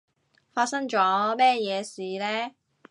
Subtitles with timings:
[0.51, 2.55] 發生咗咩嘢事呢？